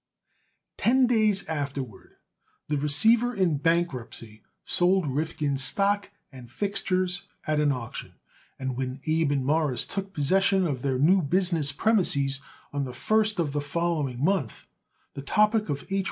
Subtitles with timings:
[0.79, 2.13] Ten days afterward
[2.69, 8.15] the receiver in bankruptcy sold Rifkin's stock and fixtures at auction,
[8.57, 12.41] and when Abe and Morris took possession of their new business premises
[12.73, 14.65] on the first of the following month
[15.13, 15.99] the topic of H.